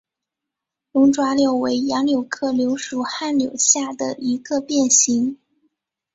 [0.93, 5.37] 龙爪柳为杨柳科柳属旱柳下的一个变型。